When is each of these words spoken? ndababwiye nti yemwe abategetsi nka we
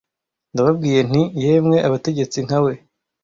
ndababwiye 0.53 0.99
nti 1.09 1.21
yemwe 1.43 1.77
abategetsi 1.87 2.37
nka 2.45 2.59
we 2.65 2.73